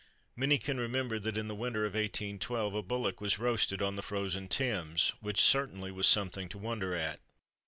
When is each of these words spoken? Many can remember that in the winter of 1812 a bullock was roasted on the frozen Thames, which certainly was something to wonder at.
Many 0.35 0.57
can 0.57 0.79
remember 0.79 1.19
that 1.19 1.37
in 1.37 1.47
the 1.47 1.53
winter 1.53 1.85
of 1.85 1.93
1812 1.93 2.73
a 2.73 2.81
bullock 2.81 3.21
was 3.21 3.37
roasted 3.37 3.83
on 3.83 3.97
the 3.97 4.01
frozen 4.01 4.47
Thames, 4.47 5.13
which 5.19 5.39
certainly 5.39 5.91
was 5.91 6.07
something 6.07 6.49
to 6.49 6.57
wonder 6.57 6.95
at. 6.95 7.19